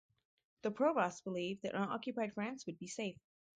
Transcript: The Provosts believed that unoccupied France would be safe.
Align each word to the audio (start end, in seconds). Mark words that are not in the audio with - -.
The 0.63 0.71
Provosts 0.71 1.21
believed 1.21 1.61
that 1.61 1.75
unoccupied 1.75 2.33
France 2.33 2.65
would 2.65 2.79
be 2.79 2.87
safe. 2.87 3.19